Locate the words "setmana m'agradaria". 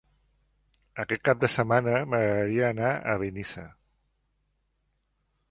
1.55-2.65